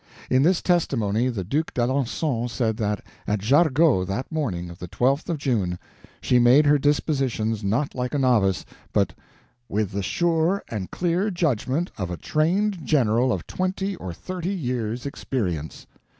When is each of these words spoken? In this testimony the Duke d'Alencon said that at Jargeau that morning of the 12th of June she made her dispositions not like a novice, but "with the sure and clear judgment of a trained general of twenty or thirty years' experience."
In 0.31 0.41
this 0.41 0.63
testimony 0.63 1.29
the 1.29 1.43
Duke 1.43 1.75
d'Alencon 1.75 2.47
said 2.49 2.77
that 2.77 3.03
at 3.27 3.39
Jargeau 3.39 4.03
that 4.03 4.31
morning 4.31 4.71
of 4.71 4.79
the 4.79 4.87
12th 4.87 5.29
of 5.29 5.37
June 5.37 5.77
she 6.19 6.39
made 6.39 6.65
her 6.65 6.79
dispositions 6.79 7.63
not 7.63 7.93
like 7.93 8.15
a 8.15 8.17
novice, 8.17 8.65
but 8.93 9.13
"with 9.69 9.91
the 9.91 10.01
sure 10.01 10.63
and 10.69 10.89
clear 10.89 11.29
judgment 11.29 11.91
of 11.99 12.09
a 12.09 12.17
trained 12.17 12.83
general 12.83 13.31
of 13.31 13.45
twenty 13.45 13.95
or 13.97 14.11
thirty 14.11 14.49
years' 14.55 15.05
experience." 15.05 15.85